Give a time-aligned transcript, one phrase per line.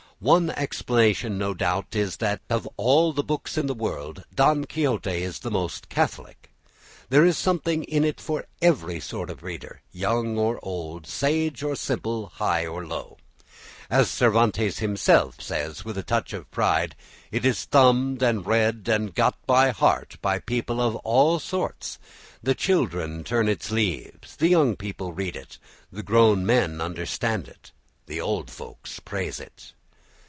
[0.23, 5.23] One explanation, no doubt, is that of all the books in the world, "Don Quixote"
[5.23, 6.51] is the most catholic.
[7.09, 11.75] There is something in it for every sort of reader, young or old, sage or
[11.75, 13.17] simple, high or low.
[13.89, 16.95] As Cervantes himself says with a touch of pride,
[17.31, 21.97] "It is thumbed and read and got by heart by people of all sorts;
[22.43, 25.57] the children turn its leaves, the young people read it,
[25.91, 27.71] the grown men understand it,
[28.05, 29.73] the old folk praise it."